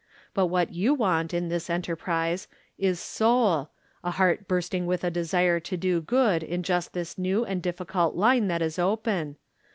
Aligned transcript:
But 0.33 0.47
vhat 0.47 0.73
you 0.73 0.95
want, 0.95 1.31
in 1.31 1.49
this 1.49 1.69
enterprise, 1.69 2.47
is 2.75 2.99
soul— 2.99 3.69
a 4.03 4.09
heart 4.09 4.47
bursting 4.47 4.87
with 4.87 5.03
a 5.03 5.11
desire 5.11 5.59
to 5.59 5.77
do 5.77 6.01
good 6.01 6.41
in 6.41 6.63
just 6.63 6.93
this 6.93 7.19
new 7.19 7.45
and 7.45 7.61
difficult 7.61 8.15
line 8.15 8.47
that 8.47 8.63
is 8.63 8.79
open. 8.79 9.35